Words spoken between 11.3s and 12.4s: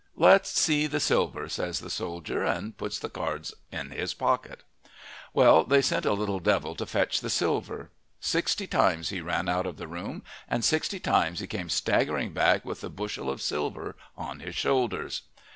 he came staggering